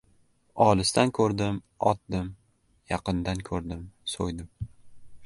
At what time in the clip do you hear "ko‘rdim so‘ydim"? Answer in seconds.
3.51-4.73